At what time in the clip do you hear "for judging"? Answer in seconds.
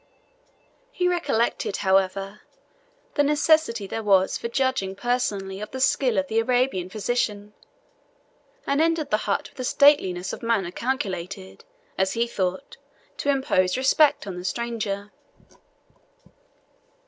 4.35-4.95